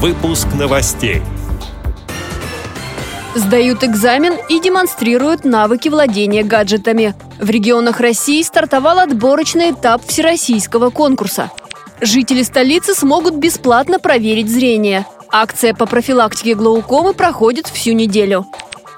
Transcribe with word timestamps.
Выпуск 0.00 0.46
новостей. 0.56 1.22
Сдают 3.34 3.82
экзамен 3.82 4.34
и 4.48 4.60
демонстрируют 4.60 5.44
навыки 5.44 5.88
владения 5.88 6.44
гаджетами. 6.44 7.16
В 7.40 7.50
регионах 7.50 7.98
России 7.98 8.40
стартовал 8.42 9.00
отборочный 9.00 9.72
этап 9.72 10.06
всероссийского 10.06 10.90
конкурса. 10.90 11.50
Жители 12.00 12.44
столицы 12.44 12.94
смогут 12.94 13.34
бесплатно 13.34 13.98
проверить 13.98 14.48
зрение. 14.48 15.04
Акция 15.32 15.74
по 15.74 15.84
профилактике 15.84 16.54
глаукомы 16.54 17.12
проходит 17.12 17.66
всю 17.66 17.90
неделю. 17.90 18.46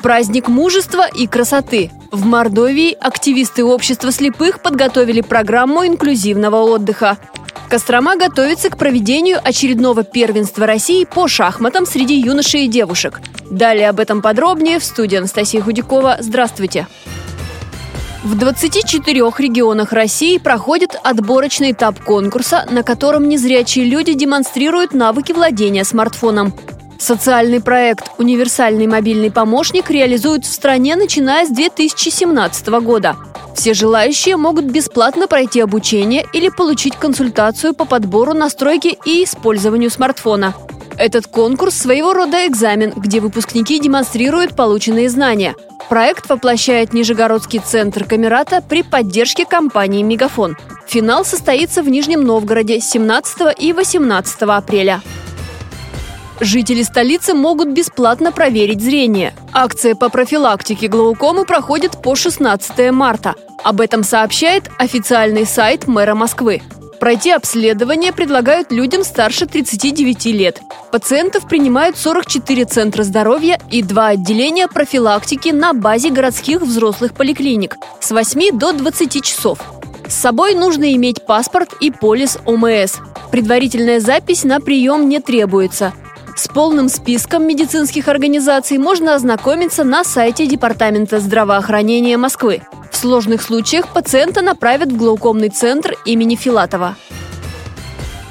Праздник 0.02 0.48
мужества 0.48 1.08
и 1.08 1.26
красоты. 1.26 1.90
В 2.12 2.26
Мордовии 2.26 2.92
активисты 2.92 3.64
общества 3.64 4.12
слепых 4.12 4.60
подготовили 4.60 5.22
программу 5.22 5.86
инклюзивного 5.86 6.56
отдыха. 6.56 7.16
Кострома 7.70 8.16
готовится 8.16 8.68
к 8.68 8.76
проведению 8.76 9.38
очередного 9.44 10.02
первенства 10.02 10.66
России 10.66 11.04
по 11.04 11.28
шахматам 11.28 11.86
среди 11.86 12.18
юношей 12.18 12.64
и 12.64 12.68
девушек. 12.68 13.20
Далее 13.48 13.88
об 13.88 14.00
этом 14.00 14.22
подробнее 14.22 14.80
в 14.80 14.84
студии 14.84 15.18
Анастасия 15.18 15.62
Худякова. 15.62 16.16
Здравствуйте! 16.18 16.88
В 18.24 18.36
24 18.36 19.20
регионах 19.38 19.92
России 19.92 20.38
проходит 20.38 20.98
отборочный 21.04 21.70
этап 21.70 22.00
конкурса, 22.00 22.66
на 22.68 22.82
котором 22.82 23.28
незрячие 23.28 23.84
люди 23.84 24.14
демонстрируют 24.14 24.92
навыки 24.92 25.30
владения 25.30 25.84
смартфоном. 25.84 26.52
Социальный 26.98 27.60
проект 27.60 28.10
«Универсальный 28.18 28.88
мобильный 28.88 29.30
помощник» 29.30 29.90
реализуют 29.90 30.44
в 30.44 30.52
стране, 30.52 30.96
начиная 30.96 31.46
с 31.46 31.50
2017 31.50 32.66
года– 32.82 33.14
все 33.54 33.74
желающие 33.74 34.36
могут 34.36 34.66
бесплатно 34.66 35.26
пройти 35.26 35.60
обучение 35.60 36.26
или 36.32 36.48
получить 36.48 36.96
консультацию 36.96 37.74
по 37.74 37.84
подбору, 37.84 38.34
настройке 38.34 38.96
и 39.04 39.24
использованию 39.24 39.90
смартфона. 39.90 40.54
Этот 40.96 41.26
конкурс– 41.26 41.74
своего 41.78 42.12
рода 42.12 42.46
экзамен, 42.46 42.92
где 42.94 43.20
выпускники 43.20 43.80
демонстрируют 43.80 44.54
полученные 44.54 45.08
знания. 45.08 45.54
Проект 45.88 46.28
воплощает 46.28 46.92
Нижегородский 46.92 47.58
центр 47.58 48.04
Камерата 48.04 48.62
при 48.66 48.82
поддержке 48.82 49.46
компании 49.46 50.02
«Мегафон». 50.02 50.56
Финал 50.86 51.24
состоится 51.24 51.82
в 51.82 51.88
Нижнем 51.88 52.22
Новгороде 52.22 52.80
17 52.80 53.58
и 53.58 53.72
18 53.72 54.42
апреля. 54.42 55.00
Жители 56.40 56.82
столицы 56.82 57.34
могут 57.34 57.68
бесплатно 57.68 58.32
проверить 58.32 58.80
зрение. 58.80 59.34
Акция 59.52 59.94
по 59.94 60.08
профилактике 60.08 60.88
глаукомы 60.88 61.44
проходит 61.44 62.00
по 62.02 62.14
16 62.14 62.90
марта. 62.92 63.34
Об 63.62 63.82
этом 63.82 64.02
сообщает 64.02 64.70
официальный 64.78 65.44
сайт 65.44 65.86
мэра 65.86 66.14
Москвы. 66.14 66.62
Пройти 66.98 67.30
обследование 67.30 68.12
предлагают 68.12 68.72
людям 68.72 69.04
старше 69.04 69.44
39 69.44 70.26
лет. 70.26 70.62
Пациентов 70.90 71.46
принимают 71.46 71.98
44 71.98 72.64
центра 72.64 73.02
здоровья 73.02 73.60
и 73.70 73.82
два 73.82 74.08
отделения 74.08 74.66
профилактики 74.66 75.50
на 75.50 75.74
базе 75.74 76.08
городских 76.08 76.62
взрослых 76.62 77.12
поликлиник 77.12 77.76
с 78.00 78.10
8 78.10 78.58
до 78.58 78.72
20 78.72 79.22
часов. 79.22 79.58
С 80.08 80.14
собой 80.14 80.54
нужно 80.54 80.94
иметь 80.94 81.24
паспорт 81.26 81.74
и 81.80 81.90
полис 81.90 82.38
ОМС. 82.46 82.96
Предварительная 83.30 84.00
запись 84.00 84.44
на 84.44 84.60
прием 84.60 85.08
не 85.08 85.20
требуется. 85.20 85.92
С 86.40 86.48
полным 86.48 86.88
списком 86.88 87.46
медицинских 87.46 88.08
организаций 88.08 88.78
можно 88.78 89.14
ознакомиться 89.14 89.84
на 89.84 90.04
сайте 90.04 90.46
Департамента 90.46 91.20
здравоохранения 91.20 92.16
Москвы. 92.16 92.62
В 92.90 92.96
сложных 92.96 93.42
случаях 93.42 93.92
пациента 93.92 94.40
направят 94.40 94.90
в 94.90 94.96
глаукомный 94.96 95.50
центр 95.50 95.98
имени 96.06 96.36
Филатова. 96.36 96.96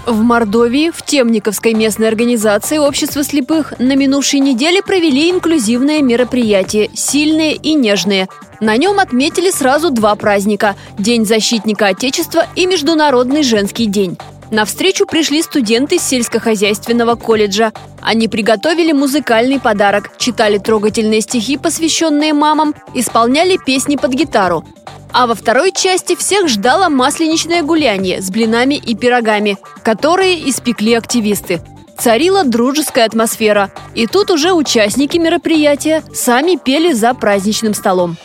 В 0.08 0.24
Мордовии 0.24 0.90
в 0.90 1.04
Темниковской 1.04 1.76
местной 1.76 2.08
организации 2.08 2.80
Общества 2.80 3.24
слепых 3.24 3.76
на 3.78 3.96
минувшей 3.96 4.40
неделе 4.40 4.82
провели 4.82 5.30
инклюзивное 5.30 6.02
мероприятие 6.02 6.90
«Сильные 6.96 7.54
и 7.54 7.76
нежные». 7.76 8.28
На 8.60 8.76
нем 8.78 8.98
отметили 8.98 9.52
сразу 9.52 9.92
два 9.92 10.16
праздника– 10.16 10.76
День 10.98 11.28
защитника 11.28 11.86
Отечества 11.86 12.48
и 12.56 12.66
Международный 12.66 13.44
женский 13.44 13.86
день. 13.86 14.18
На 14.52 14.66
встречу 14.66 15.06
пришли 15.06 15.44
студенты 15.44 16.00
сельскохозяйственного 16.00 17.16
колледжа. 17.16 17.72
Они 18.02 18.28
приготовили 18.28 18.94
музыкальный 18.94 19.60
подарок, 19.60 20.18
читали 20.18 20.58
трогательные 20.58 21.22
стихи, 21.22 21.58
посвященные 21.58 22.34
мамам, 22.34 22.74
исполняли 22.96 23.60
песни 23.64 23.96
под 23.96 24.14
гитару. 24.14 24.66
А 25.12 25.28
во 25.28 25.36
второй 25.36 25.72
части 25.72 26.16
всех 26.16 26.48
ждало 26.48 26.90
масленичное 26.90 27.62
гуляние 27.62 28.22
с 28.22 28.32
блинами 28.32 28.76
и 28.76 28.96
пирогами, 28.96 29.58
которые 29.84 30.50
испекли 30.50 30.94
активисты. 30.94 31.62
Царила 31.98 32.44
дружеская 32.44 33.06
атмосфера. 33.06 33.72
И 33.94 34.08
тут 34.08 34.32
уже 34.32 34.54
участники 34.54 35.18
мероприятия 35.18 36.04
сами 36.14 36.56
пели 36.56 36.94
за 36.94 37.14
праздничным 37.14 37.74
столом. 37.74 38.18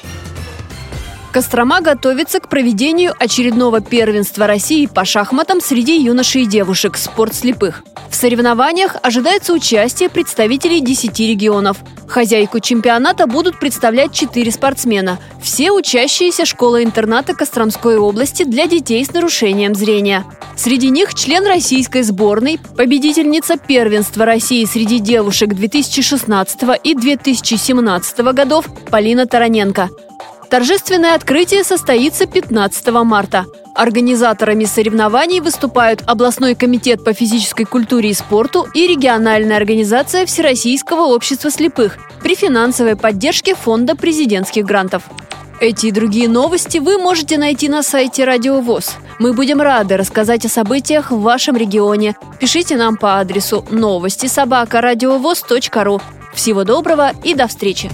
Кострома 1.35 1.81
готовится 1.81 2.39
к 2.39 2.49
проведению 2.49 3.13
очередного 3.19 3.81
первенства 3.81 4.47
России 4.47 4.87
по 4.87 5.05
шахматам 5.05 5.61
среди 5.61 6.01
юношей 6.01 6.43
и 6.43 6.47
девушек 6.47 6.97
«Спорт 6.97 7.35
слепых». 7.35 7.83
В 8.09 8.15
соревнованиях 8.15 8.95
ожидается 9.03 9.53
участие 9.53 10.09
представителей 10.09 10.81
10 10.81 11.19
регионов. 11.19 11.79
Хозяйку 12.07 12.61
чемпионата 12.61 13.27
будут 13.27 13.59
представлять 13.59 14.13
4 14.13 14.53
спортсмена. 14.53 15.19
Все 15.43 15.73
учащиеся 15.73 16.45
школы-интерната 16.45 17.35
Костромской 17.35 17.99
области 17.99 18.45
для 18.45 18.69
детей 18.69 19.05
с 19.05 19.13
нарушением 19.13 19.75
зрения. 19.75 20.25
Среди 20.57 20.89
них 20.91 21.15
член 21.15 21.45
российской 21.49 22.03
сборной, 22.03 22.61
победительница 22.77 23.57
первенства 23.57 24.25
России 24.25 24.65
среди 24.67 25.01
девушек 25.01 25.53
2016 25.53 26.61
и 26.85 26.95
2017 26.95 28.19
годов 28.21 28.67
Полина 28.89 29.27
Тараненко. 29.27 29.91
Торжественное 30.55 31.17
открытие 31.17 31.65
состоится 31.65 32.27
15 32.27 32.87
марта. 33.03 33.45
Организаторами 33.75 34.67
соревнований 34.67 35.41
выступают 35.41 36.05
областной 36.07 36.55
комитет 36.55 37.03
по 37.03 37.13
физической 37.13 37.65
культуре 37.65 38.11
и 38.11 38.15
спорту 38.15 38.69
и 38.73 38.87
региональная 38.87 39.57
организация 39.57 40.25
Всероссийского 40.27 41.07
общества 41.13 41.51
слепых 41.51 41.99
при 42.23 42.37
финансовой 42.37 42.95
поддержке 42.95 43.57
Фонда 43.57 43.97
президентских 43.97 44.65
грантов. 44.65 45.03
Эти 45.61 45.87
и 45.87 45.91
другие 45.91 46.29
новости 46.29 46.79
вы 46.79 46.99
можете 46.99 47.37
найти 47.37 47.69
на 47.69 47.83
сайте 47.83 48.23
Радио 48.23 48.61
ВОЗ. 48.61 48.95
Мы 49.19 49.33
будем 49.33 49.61
рады 49.61 49.97
рассказать 49.97 50.45
о 50.45 50.49
событиях 50.49 51.11
в 51.11 51.21
вашем 51.21 51.57
регионе. 51.57 52.15
Пишите 52.39 52.77
нам 52.77 52.97
по 52.97 53.19
адресу 53.19 53.65
новости 53.73 54.27
собака 54.27 54.81
ру. 54.81 56.01
Всего 56.33 56.63
доброго 56.63 57.11
и 57.25 57.35
до 57.35 57.49
встречи! 57.49 57.91